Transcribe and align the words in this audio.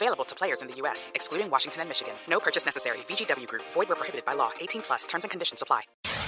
Available 0.00 0.24
to 0.26 0.34
players 0.36 0.62
in 0.62 0.68
the 0.68 0.76
U.S., 0.76 1.10
excluding 1.16 1.50
Washington 1.50 1.80
and 1.80 1.88
Michigan. 1.88 2.14
No 2.28 2.38
purchase 2.38 2.64
necessary. 2.64 2.98
VGW 3.08 3.48
Group, 3.48 3.62
void 3.72 3.88
where 3.88 3.96
prohibited 3.96 4.24
by 4.24 4.32
law. 4.32 4.52
18 4.60 4.82
plus 4.82 5.06
terms 5.06 5.24
and 5.24 5.30
conditions 5.30 5.60
apply. 5.60 5.80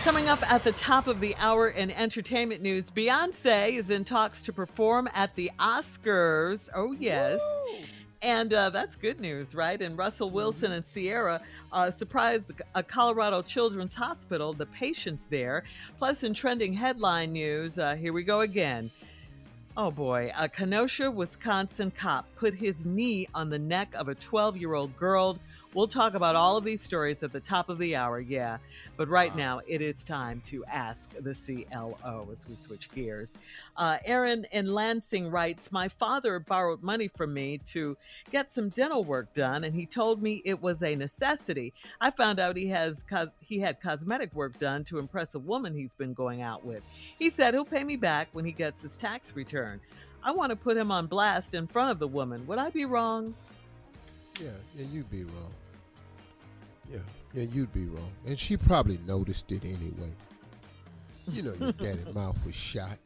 Coming 0.02 0.28
up 0.28 0.42
at 0.50 0.64
the 0.64 0.72
top 0.72 1.06
of 1.06 1.20
the 1.20 1.36
hour 1.36 1.68
in 1.68 1.92
entertainment 1.92 2.62
news, 2.62 2.90
Beyonce 2.90 3.74
is 3.74 3.90
in 3.90 4.02
talks 4.02 4.42
to 4.42 4.52
perform 4.52 5.08
at 5.14 5.36
the 5.36 5.52
Oscars. 5.60 6.58
Oh, 6.74 6.90
yes. 6.98 7.38
And 8.22 8.52
uh, 8.52 8.70
that's 8.70 8.96
good 8.96 9.20
news, 9.20 9.54
right? 9.54 9.80
And 9.80 9.96
Russell 9.96 10.30
Wilson 10.30 10.72
and 10.72 10.84
Ciara 10.92 11.40
uh, 11.72 11.92
surprised 11.92 12.50
a 12.74 12.82
Colorado 12.82 13.40
Children's 13.40 13.94
Hospital, 13.94 14.52
the 14.52 14.66
patients 14.66 15.28
there. 15.30 15.62
Plus, 15.96 16.24
in 16.24 16.34
trending 16.34 16.72
headline 16.72 17.32
news, 17.32 17.78
uh, 17.78 17.94
here 17.94 18.12
we 18.12 18.24
go 18.24 18.40
again. 18.40 18.90
Oh 19.76 19.92
boy, 19.92 20.32
a 20.36 20.48
Kenosha, 20.48 21.08
Wisconsin 21.10 21.92
cop 21.92 22.26
put 22.34 22.54
his 22.54 22.84
knee 22.84 23.28
on 23.32 23.50
the 23.50 23.58
neck 23.58 23.94
of 23.94 24.08
a 24.08 24.16
12 24.16 24.56
year 24.56 24.74
old 24.74 24.96
girl. 24.96 25.38
We'll 25.72 25.86
talk 25.86 26.14
about 26.14 26.34
all 26.34 26.56
of 26.56 26.64
these 26.64 26.82
stories 26.82 27.22
at 27.22 27.32
the 27.32 27.38
top 27.38 27.68
of 27.68 27.78
the 27.78 27.94
hour, 27.94 28.18
yeah. 28.18 28.58
But 28.96 29.08
right 29.08 29.34
now, 29.36 29.60
it 29.68 29.80
is 29.80 30.04
time 30.04 30.42
to 30.46 30.64
ask 30.64 31.08
the 31.20 31.32
CLO 31.32 32.28
as 32.32 32.48
we 32.48 32.56
switch 32.66 32.90
gears. 32.92 33.30
Uh, 33.76 33.98
Aaron 34.04 34.46
in 34.50 34.74
Lansing 34.74 35.30
writes 35.30 35.70
My 35.70 35.86
father 35.86 36.40
borrowed 36.40 36.82
money 36.82 37.06
from 37.06 37.32
me 37.32 37.58
to 37.68 37.96
get 38.32 38.52
some 38.52 38.70
dental 38.70 39.04
work 39.04 39.32
done, 39.32 39.62
and 39.62 39.72
he 39.72 39.86
told 39.86 40.20
me 40.20 40.42
it 40.44 40.60
was 40.60 40.82
a 40.82 40.96
necessity. 40.96 41.72
I 42.00 42.10
found 42.10 42.40
out 42.40 42.56
he 42.56 42.66
has 42.66 42.96
he 43.38 43.60
had 43.60 43.80
cosmetic 43.80 44.34
work 44.34 44.58
done 44.58 44.82
to 44.84 44.98
impress 44.98 45.36
a 45.36 45.38
woman 45.38 45.72
he's 45.72 45.94
been 45.94 46.14
going 46.14 46.42
out 46.42 46.64
with. 46.64 46.82
He 47.16 47.30
said 47.30 47.54
he'll 47.54 47.64
pay 47.64 47.84
me 47.84 47.94
back 47.94 48.26
when 48.32 48.44
he 48.44 48.50
gets 48.50 48.82
his 48.82 48.98
tax 48.98 49.36
return. 49.36 49.80
I 50.24 50.32
want 50.32 50.50
to 50.50 50.56
put 50.56 50.76
him 50.76 50.90
on 50.90 51.06
blast 51.06 51.54
in 51.54 51.68
front 51.68 51.92
of 51.92 52.00
the 52.00 52.08
woman. 52.08 52.44
Would 52.48 52.58
I 52.58 52.70
be 52.70 52.86
wrong? 52.86 53.34
Yeah, 54.40 54.50
yeah, 54.76 54.86
you'd 54.90 55.10
be 55.10 55.24
wrong. 55.24 55.54
Yeah, 56.90 56.98
yeah, 57.34 57.44
you'd 57.52 57.72
be 57.72 57.86
wrong. 57.86 58.10
And 58.26 58.38
she 58.38 58.56
probably 58.56 58.98
noticed 59.06 59.52
it 59.52 59.64
anyway. 59.64 60.12
You 61.28 61.42
know, 61.42 61.54
your 61.60 61.72
daddy 61.72 62.00
mouth 62.14 62.44
was 62.44 62.54
shot, 62.54 62.96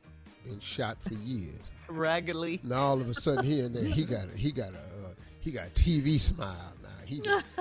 been 0.45 0.61
shot 0.61 0.97
for 1.03 1.15
years. 1.15 1.61
Raggedly. 1.89 2.61
Now 2.63 2.79
all 2.81 3.01
of 3.01 3.09
a 3.09 3.15
sudden 3.15 3.45
here 3.45 3.67
and 3.67 3.75
there, 3.75 3.85
he 3.85 4.05
got 4.05 4.29
a 4.33 4.37
he 4.37 4.53
got 4.53 4.73
a 4.73 4.79
uh, 4.79 5.13
he 5.41 5.51
got 5.51 5.67
a 5.67 5.71
TV 5.71 6.19
smile 6.19 6.73
now. 6.83 6.89
He 7.05 7.21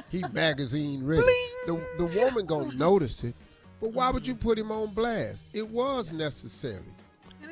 he 0.09 0.23
magazine 0.33 1.03
ready. 1.05 1.23
The 1.65 1.81
the 1.97 2.05
woman 2.05 2.45
gonna 2.45 2.73
notice 2.75 3.23
it, 3.23 3.35
but 3.81 3.91
why 3.91 4.09
would 4.11 4.25
you 4.25 4.35
put 4.35 4.57
him 4.57 4.71
on 4.71 4.93
blast? 4.93 5.47
It 5.53 5.67
was 5.67 6.13
necessary. 6.13 6.83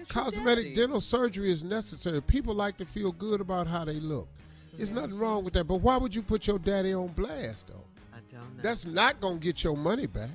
Cosmetic 0.08 0.66
daddy. 0.66 0.76
dental 0.76 1.02
surgery 1.02 1.52
is 1.52 1.64
necessary. 1.64 2.22
People 2.22 2.54
like 2.54 2.78
to 2.78 2.86
feel 2.86 3.12
good 3.12 3.42
about 3.42 3.68
how 3.68 3.86
they 3.86 4.00
look. 4.00 4.28
There's 4.78 4.92
nothing 4.92 5.18
wrong 5.18 5.44
with 5.44 5.54
that. 5.54 5.66
But 5.66 5.78
why 5.78 5.98
would 5.98 6.14
you 6.16 6.22
put 6.22 6.48
your 6.48 6.60
daddy 6.60 6.94
on 6.94 7.08
blast 7.10 7.68
though? 7.68 7.84
I 8.14 8.18
don't 8.32 8.42
know. 8.58 8.64
That's 8.64 8.86
not 8.86 9.20
gonna 9.22 9.38
get 9.38 9.64
your 9.64 9.78
money 9.78 10.08
back. 10.08 10.30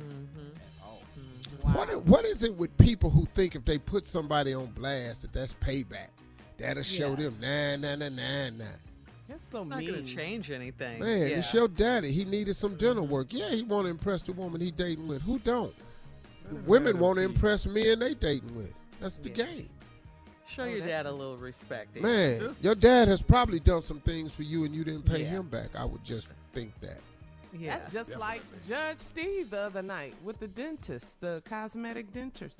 Mm-hmm. 0.00 1.72
What 1.72 2.04
what 2.04 2.24
is 2.24 2.42
it 2.42 2.54
with 2.56 2.76
people 2.76 3.08
who 3.10 3.26
think 3.34 3.54
if 3.54 3.64
they 3.64 3.78
put 3.78 4.04
somebody 4.04 4.52
on 4.52 4.66
blast 4.66 5.22
that 5.22 5.32
that's 5.32 5.54
payback? 5.54 6.08
That'll 6.58 6.82
show 6.82 7.10
Yeah. 7.10 7.30
them 7.30 7.36
nah 7.40 7.76
nah 7.76 7.96
nah 7.96 8.08
nah 8.08 8.50
nah. 8.56 8.64
That's 9.28 9.44
so 9.44 9.60
It's 9.62 9.70
not 9.70 9.80
going 9.80 9.94
to 9.94 10.14
change 10.14 10.50
anything. 10.50 10.98
Man, 10.98 11.30
yeah. 11.30 11.38
it's 11.38 11.54
your 11.54 11.68
daddy. 11.68 12.12
He 12.12 12.24
needed 12.26 12.54
some 12.54 12.74
dental 12.76 13.06
work. 13.06 13.28
Yeah, 13.30 13.50
he 13.50 13.62
want 13.62 13.86
to 13.86 13.90
impress 13.90 14.20
the 14.20 14.32
woman 14.32 14.60
he 14.60 14.70
dating 14.70 15.08
with. 15.08 15.22
Who 15.22 15.38
don't? 15.38 15.72
The 16.50 16.56
women 16.56 16.98
want 16.98 17.16
to 17.16 17.22
impress 17.22 17.64
men 17.64 18.00
they 18.00 18.12
dating 18.14 18.54
with. 18.54 18.74
That's 19.00 19.16
the 19.18 19.30
game. 19.30 19.70
Show 20.54 20.64
your 20.64 20.86
dad 20.86 21.06
a 21.06 21.12
little 21.12 21.36
respect. 21.36 21.96
Aaron. 21.96 22.40
Man, 22.42 22.56
your 22.60 22.74
dad 22.74 23.08
has 23.08 23.22
probably 23.22 23.60
done 23.60 23.82
some 23.82 24.00
things 24.00 24.32
for 24.32 24.42
you 24.42 24.64
and 24.64 24.74
you 24.74 24.84
didn't 24.84 25.04
pay 25.04 25.22
Yeah. 25.22 25.30
him 25.30 25.48
back. 25.48 25.74
I 25.76 25.84
would 25.84 26.04
just 26.04 26.28
think 26.52 26.78
that. 26.80 26.98
Yeah. 27.52 27.78
That's 27.78 27.92
just 27.92 28.16
like 28.16 28.42
Judge 28.68 28.98
Steve 28.98 29.50
the 29.50 29.60
other 29.60 29.82
night 29.82 30.14
with 30.24 30.38
the 30.38 30.48
dentist, 30.48 31.20
the 31.20 31.42
cosmetic 31.44 32.12
dentist. 32.12 32.56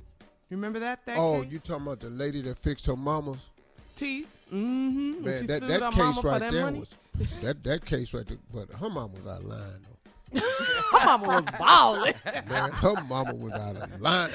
Remember 0.50 0.78
that? 0.80 1.04
That 1.06 1.16
oh, 1.18 1.42
case? 1.42 1.52
you 1.52 1.58
talking 1.58 1.86
about 1.86 2.00
the 2.00 2.10
lady 2.10 2.42
that 2.42 2.58
fixed 2.58 2.86
her 2.86 2.96
mama's? 2.96 3.50
teeth? 3.94 4.28
Mm-hmm. 4.52 5.24
Man, 5.24 5.40
she 5.40 5.46
that, 5.46 5.60
sued 5.60 5.70
that 5.70 5.80
her 5.82 5.90
case 5.90 5.98
mama 5.98 6.20
right 6.22 6.40
that 6.40 6.52
there 6.52 6.64
money. 6.64 6.80
was 6.80 6.98
that 7.42 7.64
that 7.64 7.84
case 7.84 8.12
right 8.14 8.26
there. 8.26 8.38
But 8.52 8.74
her 8.74 8.90
mama 8.90 9.12
was 9.14 9.26
out 9.26 9.40
of 9.40 9.46
line 9.46 9.60
though. 9.82 10.40
Her 10.98 11.18
mama 11.18 11.26
was 11.26 11.44
balling. 11.58 12.14
Man, 12.48 12.70
her 12.70 13.02
mama 13.04 13.34
was 13.34 13.52
out 13.52 13.76
of 13.76 14.00
line. 14.00 14.30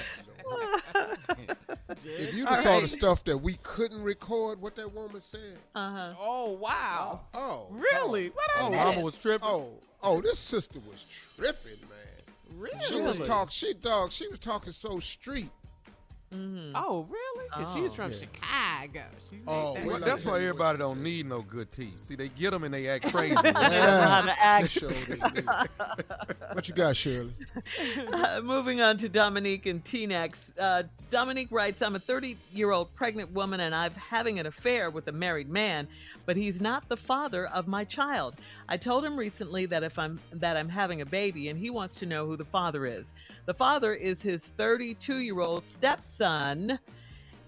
If 1.90 2.34
you 2.36 2.48
All 2.48 2.56
saw 2.58 2.82
the 2.82 2.88
stuff 2.88 3.24
that 3.26 3.38
we 3.38 3.54
couldn't 3.64 4.04
record, 4.04 4.62
what 4.62 4.76
that 4.76 4.94
woman 4.94 5.20
said. 5.20 5.58
Uh-huh. 5.74 6.14
Oh 6.20 6.52
wow. 6.54 7.22
Oh, 7.34 7.68
Really? 7.72 8.30
What 8.30 8.50
I 8.58 8.62
oh, 8.62 8.70
missed? 8.72 8.84
Mama 8.84 9.06
was 9.06 9.18
tripping. 9.18 9.48
Oh, 9.50 9.72
oh, 10.04 10.22
this 10.22 10.40
sister 10.40 10.80
was 10.80 11.06
tripping, 11.38 11.80
man. 11.90 12.58
Really? 12.58 12.84
She 12.86 13.02
was 13.02 13.20
talk. 13.20 13.52
She 13.52 13.74
dog. 13.74 14.12
She 14.12 14.28
was 14.28 14.40
talking 14.40 14.74
so 14.74 15.00
street. 15.00 15.50
Oh 16.32 17.08
really? 17.10 17.50
'Cause 17.54 17.74
she's 17.74 17.94
from 17.94 18.12
Yeah. 18.12 18.18
Chicago. 18.18 19.04
She 19.30 19.38
Oh, 19.48 19.54
well, 19.54 19.74
that- 19.74 19.86
Well, 19.86 20.00
that's 20.00 20.26
why 20.26 20.42
everybody 20.42 20.78
don't 20.78 21.02
need 21.02 21.26
no 21.26 21.42
good 21.42 21.72
teeth. 21.72 22.04
See, 22.04 22.16
they 22.16 22.28
get 22.28 22.52
them 22.52 22.66
and 22.66 22.74
they 22.74 22.88
act 22.90 23.06
crazy. 23.14 23.34
Yeah. 23.44 24.36
act. 24.38 24.70
Sure 24.70 24.92
what 26.54 26.68
you 26.68 26.74
got, 26.76 26.96
Shirley? 26.96 27.34
Uh, 28.12 28.42
moving 28.44 28.82
on 28.82 28.98
to 28.98 29.10
Dominique 29.10 29.66
and 29.66 29.84
T-Nex. 29.86 30.38
Uh, 30.60 30.84
Dominique 31.10 31.48
writes, 31.52 31.82
I'm 31.82 31.96
a 31.96 32.00
30-year-old 32.00 32.94
pregnant 32.96 33.32
woman 33.32 33.60
and 33.62 33.74
I'm 33.74 33.94
having 33.94 34.40
an 34.40 34.46
affair 34.46 34.90
with 34.90 35.08
a 35.08 35.12
married 35.12 35.50
man, 35.50 35.88
but 36.26 36.36
he's 36.36 36.60
not 36.60 36.90
the 36.90 36.98
father 36.98 37.48
of 37.48 37.68
my 37.68 37.84
child. 37.86 38.36
I 38.70 38.78
told 38.78 39.06
him 39.06 39.18
recently 39.18 39.66
that 39.68 39.84
if 39.84 39.98
I'm 39.98 40.20
that 40.34 40.58
I'm 40.58 40.70
having 40.70 41.02
a 41.02 41.06
baby 41.06 41.50
and 41.50 41.58
he 41.58 41.70
wants 41.70 41.96
to 41.98 42.06
know 42.06 42.26
who 42.26 42.36
the 42.38 42.46
father 42.46 42.86
is. 42.86 43.06
The 43.46 43.54
father 43.54 43.94
is 43.94 44.22
his 44.22 44.52
32-year-old 44.58 45.64
stepson. 45.64 46.78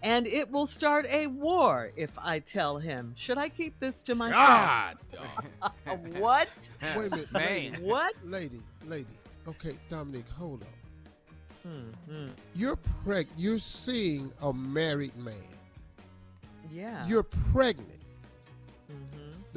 And 0.02 0.28
it 0.28 0.50
will 0.50 0.66
start 0.66 1.06
a 1.10 1.28
war 1.28 1.92
if 1.98 2.12
I 2.18 2.40
tell 2.40 2.78
him. 2.78 3.14
Should 3.18 3.38
I 3.38 3.50
keep 3.50 3.78
this 3.82 4.02
to 4.04 4.16
myself? 4.16 4.96
God. 5.12 5.68
what? 6.18 6.48
Wait 6.96 7.08
a 7.08 7.10
minute, 7.10 7.32
Man. 7.34 7.44
lady. 7.44 7.76
What? 7.82 8.14
Lady, 8.24 8.62
lady. 8.88 9.08
Okay, 9.46 9.76
Dominique, 9.90 10.30
hold 10.30 10.64
up. 10.64 10.70
Hmm, 11.64 12.28
You're 12.56 12.78
preg. 13.06 13.28
You're 13.38 13.60
seeing 13.60 14.32
a 14.42 14.54
married 14.54 15.18
man. 15.18 15.34
Yeah. 16.72 17.06
You're 17.06 17.24
pregnant. 17.24 17.99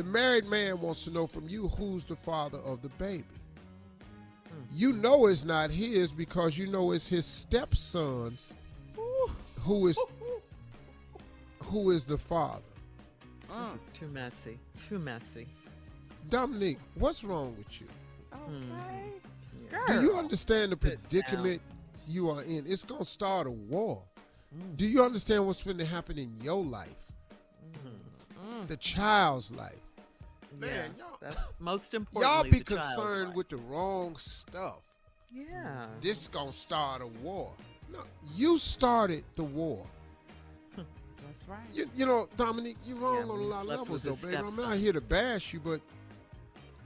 The 0.02 0.08
married 0.08 0.46
man 0.46 0.80
wants 0.80 1.04
to 1.04 1.12
know 1.12 1.28
from 1.28 1.48
you 1.48 1.68
who's 1.68 2.04
the 2.04 2.16
father 2.16 2.58
of 2.58 2.82
the 2.82 2.88
baby. 2.88 3.22
Hmm. 4.48 4.62
You 4.72 4.92
know 4.94 5.26
it's 5.26 5.44
not 5.44 5.70
his 5.70 6.12
because 6.12 6.58
you 6.58 6.66
know 6.66 6.90
it's 6.90 7.06
his 7.06 7.24
stepson's 7.24 8.52
who 9.60 9.86
is 9.86 9.98
who 11.62 11.92
is 11.92 12.04
the 12.04 12.18
father. 12.18 12.64
It's 13.42 13.52
mm. 13.52 13.78
too 13.94 14.08
messy. 14.08 14.58
Too 14.88 14.98
messy. 14.98 15.46
Dominique, 16.28 16.80
what's 16.96 17.22
wrong 17.22 17.54
with 17.56 17.80
you? 17.80 17.86
Okay. 18.34 18.50
Mm. 18.50 19.70
Girl. 19.70 19.84
Do 19.86 20.02
you 20.02 20.16
understand 20.16 20.72
the 20.72 20.76
predicament 20.76 21.62
you 22.08 22.28
are 22.28 22.42
in? 22.42 22.64
It's 22.66 22.82
gonna 22.82 23.04
start 23.04 23.46
a 23.46 23.52
war. 23.52 24.02
Mm. 24.52 24.76
Do 24.76 24.84
you 24.84 25.04
understand 25.04 25.46
what's 25.46 25.62
going 25.62 25.78
to 25.78 25.86
happen 25.86 26.18
in 26.18 26.34
your 26.42 26.64
life? 26.64 27.06
Mm-hmm. 27.64 28.66
The 28.66 28.76
child's 28.78 29.52
life. 29.52 29.78
Man, 30.62 30.90
Yeah, 30.96 31.04
y'all, 31.04 31.18
that's 31.20 31.36
most 31.58 31.92
important. 31.94 32.32
y'all 32.44 32.50
be 32.50 32.60
concerned 32.60 33.34
with 33.34 33.48
the 33.48 33.56
wrong 33.56 34.16
stuff. 34.16 34.78
Yeah. 35.34 35.86
This 36.00 36.28
gonna 36.28 36.52
start 36.52 37.02
a 37.02 37.06
war. 37.22 37.52
No, 37.92 38.00
you 38.34 38.58
started 38.58 39.24
the 39.36 39.44
war. 39.44 39.84
That's 40.76 41.46
right. 41.48 41.58
You, 41.74 41.88
you 41.94 42.06
know, 42.06 42.26
Dominique, 42.36 42.76
you're 42.86 42.96
wrong 42.96 43.16
Yeah, 43.26 43.32
on 43.32 43.40
a 43.40 43.42
lot 43.42 43.62
of 43.62 43.68
levels, 43.68 44.02
though, 44.02 44.14
baby. 44.16 44.36
I'm 44.36 44.56
not 44.56 44.76
here 44.76 44.92
to 44.92 45.00
bash 45.00 45.52
you, 45.52 45.60
but 45.60 45.80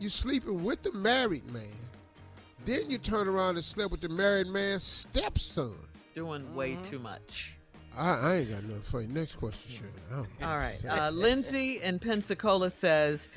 you 0.01 0.09
sleeping 0.09 0.65
with 0.65 0.83
the 0.83 0.93
married 0.93 1.47
man. 1.53 1.63
Then 2.65 2.91
you 2.91 2.99
turn 2.99 3.29
around 3.29 3.55
and 3.57 3.65
slept 3.65 3.91
with 3.93 4.01
the 4.01 4.09
married 4.09 4.49
man's 4.49 4.83
stepson. 4.83 5.73
Doing 6.15 6.53
way 6.57 6.77
too 6.83 6.99
much. 6.99 7.53
I, 7.97 8.11
I 8.21 8.35
ain't 8.37 8.51
got 8.51 8.63
nothing 8.65 8.83
for 8.83 9.01
you. 9.03 9.09
Next 9.09 9.37
question, 9.37 9.71
Shirley. 9.73 9.93
I 10.11 10.15
don't 10.17 10.41
know 10.41 10.47
All 10.47 10.53
what 10.55 10.61
right. 10.63 10.75
to 10.77 10.83
say. 10.83 10.89
Uh, 10.89 11.11
Lindsay 11.11 11.81
in 11.83 11.99
Pensacola 11.99 12.71
says, 12.71 13.29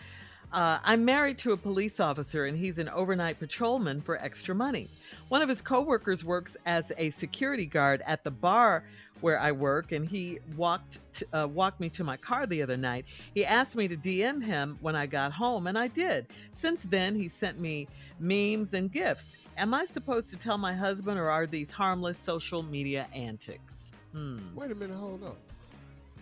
uh, 0.51 0.79
I'm 0.83 1.05
married 1.05 1.37
to 1.39 1.51
a 1.51 1.57
police 1.57 1.99
officer 1.99 2.45
and 2.45 2.57
he's 2.57 2.77
an 2.77 2.89
overnight 2.89 3.39
patrolman 3.39 4.01
for 4.01 4.17
extra 4.17 4.55
money. 4.55 4.89
One 5.29 5.41
of 5.41 5.49
his 5.49 5.61
coworkers 5.61 6.23
works 6.23 6.57
as 6.65 6.91
a 6.97 7.11
security 7.11 7.65
guard 7.65 8.01
at 8.05 8.23
the 8.23 8.31
bar 8.31 8.83
where 9.21 9.39
I 9.39 9.51
work, 9.51 9.91
and 9.91 10.07
he 10.07 10.39
walked 10.55 10.99
t- 11.13 11.25
uh, 11.33 11.47
walked 11.47 11.79
me 11.79 11.89
to 11.89 12.03
my 12.03 12.17
car 12.17 12.45
the 12.47 12.61
other 12.61 12.77
night. 12.77 13.05
He 13.33 13.45
asked 13.45 13.75
me 13.75 13.87
to 13.87 13.97
DM 13.97 14.41
him 14.41 14.77
when 14.81 14.95
I 14.95 15.05
got 15.05 15.31
home, 15.31 15.67
and 15.67 15.77
I 15.77 15.87
did. 15.87 16.27
Since 16.53 16.83
then, 16.83 17.15
he 17.15 17.27
sent 17.27 17.59
me 17.59 17.87
memes 18.19 18.73
and 18.73 18.91
gifts. 18.91 19.37
Am 19.57 19.73
I 19.73 19.85
supposed 19.85 20.29
to 20.29 20.37
tell 20.37 20.57
my 20.57 20.73
husband, 20.73 21.19
or 21.19 21.29
are 21.29 21.45
these 21.45 21.69
harmless 21.69 22.17
social 22.17 22.63
media 22.63 23.07
antics? 23.13 23.73
Hmm. 24.13 24.39
Wait 24.55 24.71
a 24.71 24.75
minute, 24.75 24.95
hold 24.95 25.23
up. 25.23 25.37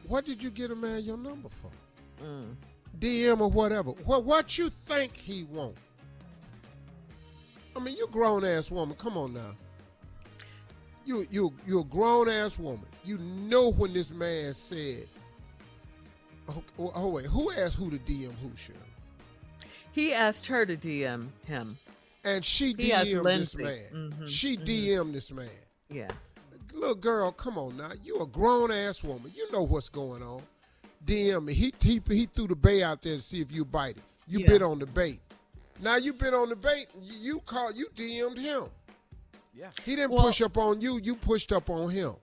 What 0.08 0.26
did 0.26 0.42
you 0.42 0.50
get 0.50 0.72
a 0.72 0.76
man 0.76 1.04
your 1.04 1.18
number 1.18 1.50
for? 1.50 1.70
Mm. 2.24 2.56
DM 3.00 3.40
or 3.40 3.50
whatever. 3.50 3.92
What 3.92 4.24
what 4.26 4.58
you 4.58 4.70
think 4.70 5.16
he 5.16 5.44
want? 5.44 5.76
I 7.76 7.80
mean, 7.80 7.96
you 7.96 8.08
grown 8.08 8.44
ass 8.44 8.72
woman. 8.72 8.96
Come 8.98 9.18
on 9.18 9.34
now. 9.34 9.52
You 11.06 11.28
you 11.32 11.54
you 11.66 11.82
a 11.82 11.84
grown 11.84 12.28
ass 12.30 12.58
woman. 12.58 12.86
You 13.06 13.18
know 13.18 13.72
when 13.72 13.94
this 13.94 14.12
man 14.12 14.54
said. 14.54 15.08
Oh, 16.50 16.64
oh, 16.80 16.92
oh, 16.96 17.08
wait, 17.10 17.26
who 17.26 17.52
asked 17.52 17.76
who 17.76 17.90
to 17.90 17.98
DM 17.98 18.34
who, 18.42 18.50
Shirley? 18.56 18.80
He 19.92 20.14
asked 20.14 20.46
her 20.46 20.66
to 20.66 20.78
DM 20.78 21.28
him. 21.46 21.78
And 22.24 22.44
she 22.44 22.74
DM'd 22.74 23.26
this 23.26 23.56
man. 23.56 23.86
Mhm, 23.94 24.28
She 24.30 24.56
mhm. 24.56 24.66
DM'd 24.66 25.14
this 25.14 25.32
man. 25.32 25.50
Yeah. 25.90 26.10
Little 26.74 26.96
girl, 26.96 27.32
come 27.32 27.58
on 27.58 27.76
now. 27.76 27.92
You 28.02 28.20
a 28.22 28.28
grown 28.28 28.72
ass 28.72 29.04
woman. 29.04 29.32
You 29.36 29.52
know 29.52 29.64
what's 29.64 29.90
going 29.90 30.24
on. 30.24 30.42
DM 31.06 31.46
me. 31.46 31.54
He, 31.54 31.74
he 31.82 32.02
he 32.08 32.26
threw 32.26 32.48
the 32.48 32.56
bait 32.56 32.84
out 32.84 33.02
there 33.02 33.16
to 33.16 33.22
see 33.22 33.42
if 33.42 33.52
you 33.52 33.64
bite 33.66 33.98
it. 33.98 34.04
You 34.28 34.40
Yeah. 34.40 34.48
bit 34.48 34.62
on 34.62 34.80
the 34.80 34.86
bait. 34.86 35.20
Now 35.80 35.96
you 35.98 36.14
bit 36.14 36.34
on 36.34 36.50
the 36.50 36.56
bait. 36.56 36.88
You, 37.02 37.34
you 37.34 37.40
called. 37.42 37.78
You 37.78 37.88
DM'd 37.96 38.38
him. 38.38 38.66
Yeah. 39.54 39.70
He 39.84 39.96
didn't 39.96 40.12
Well- 40.12 40.26
push 40.26 40.42
up 40.42 40.58
on 40.58 40.82
you. 40.82 41.00
You 41.00 41.16
pushed 41.16 41.52
up 41.52 41.70
on 41.70 41.90
him. 41.90 42.14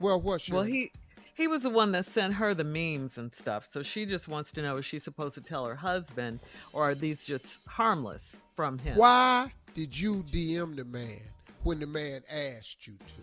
Well, 0.00 0.20
what? 0.20 0.42
Well, 0.50 0.62
he 0.64 0.90
he 1.34 1.46
was 1.48 1.62
the 1.62 1.70
one 1.70 1.92
that 1.92 2.06
sent 2.06 2.34
her 2.34 2.54
the 2.54 2.64
memes 2.64 3.18
and 3.18 3.32
stuff. 3.32 3.68
So 3.72 3.82
she 3.82 4.04
just 4.06 4.28
wants 4.28 4.52
to 4.52 4.62
know 4.62 4.76
is 4.78 4.86
she 4.86 4.98
supposed 4.98 5.34
to 5.34 5.40
tell 5.40 5.64
her 5.66 5.74
husband 5.76 6.40
or 6.72 6.90
are 6.90 6.94
these 6.94 7.24
just 7.24 7.44
harmless 7.66 8.22
from 8.56 8.78
him? 8.78 8.96
Why 8.96 9.52
did 9.74 9.98
you 9.98 10.24
DM 10.30 10.76
the 10.76 10.84
man 10.84 11.20
when 11.62 11.80
the 11.80 11.86
man 11.86 12.22
asked 12.30 12.86
you 12.86 12.94
to? 12.94 13.14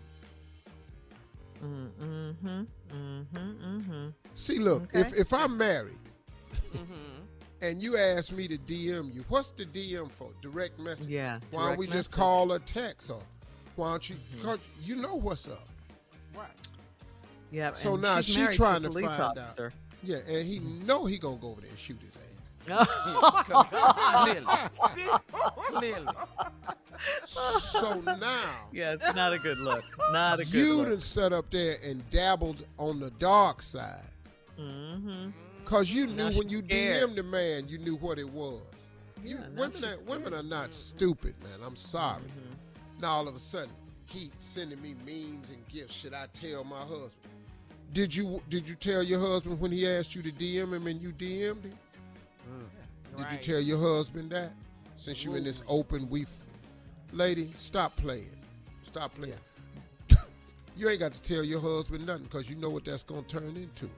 Mm-hmm. 1.62 2.46
Mm-hmm. 2.46 3.36
Mm-hmm. 3.36 4.08
See, 4.34 4.58
look, 4.58 4.84
Okay. 4.84 5.00
if 5.00 5.12
if 5.14 5.32
I'm 5.32 5.56
married 5.56 5.98
and 7.62 7.82
you 7.82 7.96
ask 7.96 8.32
me 8.32 8.48
to 8.48 8.56
DM 8.56 9.14
you, 9.14 9.24
what's 9.28 9.50
the 9.50 9.66
DM 9.66 10.10
for? 10.10 10.30
Direct 10.40 10.78
message. 10.78 11.08
Yeah. 11.08 11.38
Why 11.50 11.60
don't 11.60 11.66
direct 11.68 11.78
we 11.80 11.86
just 11.88 12.10
call 12.10 12.52
or 12.52 12.58
text 12.60 13.10
or 13.10 13.22
why 13.76 13.90
don't 13.90 14.08
you? 14.10 14.16
Cause 14.42 14.58
you 14.82 14.96
know 14.96 15.16
what's 15.16 15.48
up. 15.48 15.68
Right. 16.34 16.48
Yeah. 17.50 17.72
So 17.74 17.94
and 17.94 18.02
now 18.02 18.20
she's 18.20 18.36
she 18.36 18.46
trying 18.56 18.82
to, 18.82 18.88
to 18.88 18.98
a 18.98 19.02
police 19.02 19.16
find 19.16 19.38
out. 19.38 19.72
Yeah, 20.02 20.18
and 20.28 20.46
he 20.46 20.60
know 20.60 21.04
he 21.04 21.18
gonna 21.18 21.36
go 21.36 21.50
over 21.50 21.60
there 21.60 21.70
and 21.70 21.78
shoot 21.78 21.98
his 22.00 22.16
ass. 22.16 22.30
Clearly. 24.24 24.46
Clearly. 25.78 26.06
So 27.26 28.00
now 28.00 28.68
Yeah, 28.72 28.92
it's 28.92 29.14
not 29.14 29.32
a 29.32 29.38
good 29.38 29.58
look. 29.58 29.84
Not 30.12 30.40
a 30.40 30.44
good 30.44 30.54
you 30.54 30.74
look. 30.76 30.86
You 30.86 30.92
done 30.92 31.00
set 31.00 31.32
up 31.32 31.50
there 31.50 31.76
and 31.84 32.08
dabbled 32.10 32.66
on 32.78 33.00
the 33.00 33.10
dark 33.12 33.62
side. 33.62 34.04
Mm-hmm. 34.58 35.30
Cause 35.64 35.90
you 35.90 36.06
knew 36.06 36.14
Now 36.14 36.30
when 36.32 36.48
you 36.48 36.62
scared. 36.64 37.10
DM'd 37.10 37.16
the 37.16 37.22
man, 37.22 37.68
you 37.68 37.78
knew 37.78 37.96
what 37.96 38.18
it 38.18 38.28
was. 38.28 38.62
You, 39.24 39.36
Yeah, 39.36 39.48
women, 39.56 39.84
are, 39.84 39.98
women 40.06 40.34
are 40.34 40.42
not 40.42 40.72
stupid, 40.72 41.34
man. 41.42 41.58
I'm 41.64 41.76
sorry. 41.76 42.22
Now 43.00 43.08
all 43.08 43.28
of 43.28 43.36
a 43.36 43.38
sudden, 43.38 43.70
he 44.06 44.30
sending 44.38 44.80
me 44.82 44.94
memes 45.06 45.50
and 45.50 45.66
gifts. 45.68 45.94
Should 45.94 46.14
I 46.14 46.26
tell 46.32 46.64
my 46.64 46.76
husband? 46.76 47.12
Did 47.92 48.14
you 48.14 48.40
did 48.48 48.68
you 48.68 48.74
tell 48.74 49.02
your 49.02 49.20
husband 49.20 49.60
when 49.60 49.72
he 49.72 49.88
asked 49.88 50.14
you 50.14 50.22
to 50.22 50.30
DM 50.30 50.72
him 50.74 50.86
and 50.86 51.00
you 51.00 51.10
DM'd 51.12 51.64
him? 51.64 51.72
Did 53.16 53.26
you 53.32 53.38
tell 53.38 53.60
your 53.60 53.78
husband 53.78 54.30
that? 54.30 54.52
Since 54.96 55.24
you 55.24 55.34
in 55.34 55.44
this 55.44 55.62
open, 55.66 56.08
we, 56.10 56.26
lady, 57.12 57.50
stop 57.54 57.96
playing. 57.96 58.36
Stop 58.82 59.14
playing. 59.14 59.34
you 60.76 60.88
ain't 60.88 61.00
got 61.00 61.12
to 61.12 61.22
tell 61.22 61.44
your 61.44 61.60
husband 61.60 62.06
nothing 62.06 62.24
because 62.24 62.48
you 62.48 62.56
know 62.56 62.70
what 62.70 62.84
that's 62.84 63.02
gonna 63.02 63.22
turn 63.22 63.56
into. 63.56 63.88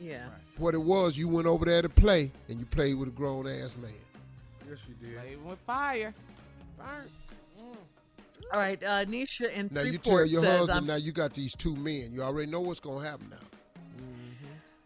Yeah. 0.00 0.26
What 0.58 0.74
it 0.74 0.82
was, 0.82 1.16
you 1.16 1.28
went 1.28 1.46
over 1.46 1.64
there 1.64 1.82
to 1.82 1.88
play 1.88 2.30
and 2.48 2.58
you 2.58 2.66
played 2.66 2.94
with 2.94 3.08
a 3.08 3.12
grown 3.12 3.46
ass 3.46 3.76
man. 3.76 3.92
Yes, 4.68 4.78
you 4.88 4.94
did. 4.94 5.18
Play 5.18 5.36
with 5.36 5.58
fire. 5.60 6.14
Burnt. 6.76 7.10
All 8.52 8.58
right. 8.58 8.82
Uh, 8.82 9.04
Nisha 9.04 9.52
in 9.52 9.68
Now 9.70 9.82
you 9.82 9.98
tell 9.98 10.26
your 10.26 10.42
says 10.42 10.58
husband 10.60 10.78
I'm 10.78 10.86
now 10.86 10.96
you 10.96 11.12
got 11.12 11.32
these 11.32 11.54
two 11.54 11.76
men. 11.76 12.10
You 12.12 12.22
already 12.22 12.50
know 12.50 12.60
what's 12.60 12.80
gonna 12.80 13.06
happen 13.06 13.28
now. 13.30 13.36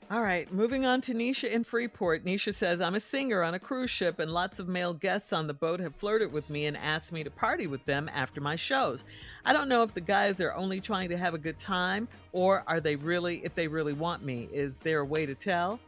All 0.08 0.22
right, 0.22 0.50
moving 0.52 0.86
on 0.86 1.00
to 1.02 1.14
Nisha 1.14 1.50
in 1.50 1.64
Freeport. 1.64 2.24
Nisha 2.24 2.54
says, 2.54 2.80
I'm 2.80 2.94
a 2.94 3.00
singer 3.00 3.42
on 3.42 3.54
a 3.54 3.58
cruise 3.58 3.90
ship, 3.90 4.20
and 4.20 4.32
lots 4.32 4.60
of 4.60 4.68
male 4.68 4.94
guests 4.94 5.32
on 5.32 5.48
the 5.48 5.54
boat 5.54 5.80
have 5.80 5.96
flirted 5.96 6.32
with 6.32 6.48
me 6.48 6.66
and 6.66 6.76
asked 6.76 7.10
me 7.10 7.24
to 7.24 7.30
party 7.30 7.66
with 7.66 7.84
them 7.86 8.08
after 8.14 8.40
my 8.40 8.54
shows. 8.54 9.02
I 9.44 9.52
don't 9.52 9.68
know 9.68 9.82
if 9.82 9.94
the 9.94 10.00
guys 10.00 10.40
are 10.40 10.54
only 10.54 10.80
trying 10.80 11.08
to 11.08 11.16
have 11.16 11.34
a 11.34 11.38
good 11.38 11.58
time 11.58 12.06
or 12.30 12.62
are 12.68 12.78
they 12.78 12.94
really, 12.94 13.44
if 13.44 13.56
they 13.56 13.66
really 13.66 13.94
want 13.94 14.22
me. 14.22 14.48
Is 14.52 14.74
there 14.84 15.00
a 15.00 15.04
way 15.04 15.26
to 15.26 15.34
tell? 15.34 15.80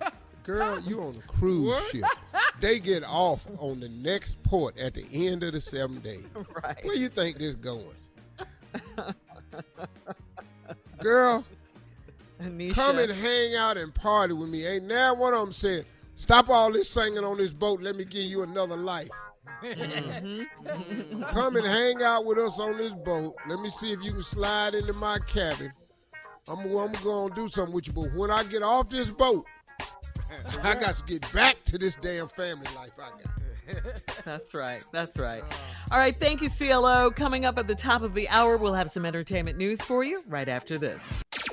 Girl, 0.42 0.80
you 0.80 1.00
on 1.00 1.14
a 1.14 1.26
cruise 1.28 1.72
ship. 1.90 2.02
They 2.58 2.80
get 2.80 3.04
off 3.04 3.46
on 3.58 3.78
the 3.78 3.90
next 3.90 4.42
port 4.42 4.76
at 4.76 4.94
the 4.94 5.06
end 5.12 5.44
of 5.44 5.52
the 5.52 5.60
seven 5.60 6.00
days. 6.00 6.26
Right. 6.62 6.84
Where 6.84 6.96
you 6.96 7.08
think 7.08 7.38
this 7.38 7.54
going? 7.54 7.94
Girl, 11.00 11.44
Nisha. 12.44 12.74
come 12.74 12.98
and 12.98 13.12
hang 13.12 13.54
out 13.54 13.76
and 13.76 13.94
party 13.94 14.34
with 14.34 14.48
me. 14.48 14.66
Ain't 14.66 14.84
now 14.84 15.14
one 15.14 15.34
of 15.34 15.40
them 15.40 15.52
said, 15.52 15.86
stop 16.14 16.48
all 16.48 16.72
this 16.72 16.90
singing 16.90 17.24
on 17.24 17.38
this 17.38 17.52
boat. 17.52 17.82
Let 17.82 17.96
me 17.96 18.04
give 18.04 18.24
you 18.24 18.42
another 18.42 18.76
life. 18.76 19.08
Mm-hmm. 19.62 21.22
Come 21.24 21.56
and 21.56 21.66
hang 21.66 22.02
out 22.02 22.24
with 22.24 22.38
us 22.38 22.58
on 22.60 22.76
this 22.76 22.92
boat. 22.92 23.34
Let 23.48 23.60
me 23.60 23.70
see 23.70 23.92
if 23.92 24.02
you 24.02 24.12
can 24.12 24.22
slide 24.22 24.74
into 24.74 24.92
my 24.94 25.18
cabin. 25.26 25.72
I'm, 26.48 26.58
I'm 26.58 26.92
going 27.02 27.30
to 27.30 27.34
do 27.34 27.48
something 27.48 27.74
with 27.74 27.86
you, 27.86 27.92
but 27.94 28.14
when 28.14 28.30
I 28.30 28.42
get 28.44 28.62
off 28.62 28.90
this 28.90 29.08
boat, 29.10 29.46
I 30.62 30.74
got 30.80 30.94
to 30.94 31.04
get 31.06 31.32
back 31.32 31.62
to 31.64 31.78
this 31.78 31.96
damn 31.96 32.28
family 32.28 32.66
life 32.76 32.90
I 32.98 33.10
got. 33.22 33.44
That's 34.24 34.54
right. 34.54 34.82
That's 34.92 35.16
right. 35.18 35.42
All 35.90 35.98
right. 35.98 36.14
Thank 36.14 36.42
you, 36.42 36.50
CLO. 36.50 37.10
Coming 37.10 37.44
up 37.46 37.58
at 37.58 37.66
the 37.66 37.74
top 37.74 38.02
of 38.02 38.14
the 38.14 38.28
hour, 38.28 38.56
we'll 38.56 38.74
have 38.74 38.90
some 38.90 39.06
entertainment 39.06 39.56
news 39.56 39.80
for 39.80 40.04
you 40.04 40.22
right 40.26 40.48
after 40.48 40.76
this. 40.78 41.00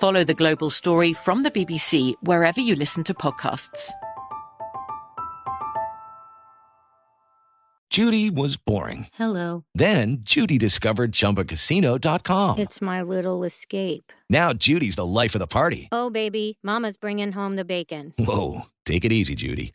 Follow 0.00 0.24
The 0.24 0.32
Global 0.32 0.70
Story 0.70 1.12
from 1.12 1.42
the 1.42 1.50
BBC 1.50 2.14
wherever 2.22 2.58
you 2.58 2.74
listen 2.74 3.04
to 3.04 3.12
podcasts. 3.12 3.90
Judy 7.90 8.30
was 8.30 8.56
boring. 8.56 9.08
Hello. 9.12 9.64
Then 9.74 10.20
Judy 10.22 10.56
discovered 10.56 11.12
ChumbaCasino.com. 11.12 12.58
It's 12.58 12.80
my 12.80 13.02
little 13.02 13.44
escape. 13.44 14.10
Now 14.30 14.54
Judy's 14.54 14.96
the 14.96 15.04
life 15.04 15.34
of 15.34 15.38
the 15.38 15.46
party. 15.46 15.90
Oh, 15.92 16.08
baby, 16.08 16.56
Mama's 16.62 16.96
bringing 16.96 17.32
home 17.32 17.56
the 17.56 17.64
bacon. 17.66 18.14
Whoa, 18.18 18.62
take 18.86 19.04
it 19.04 19.12
easy, 19.12 19.34
Judy. 19.34 19.74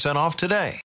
off 0.17 0.35
today. 0.37 0.79